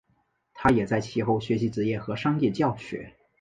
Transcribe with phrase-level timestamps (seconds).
[0.55, 3.13] 他也在其后学习职业和商业教学。